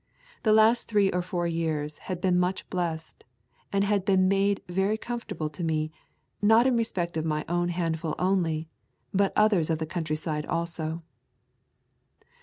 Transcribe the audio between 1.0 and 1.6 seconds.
or four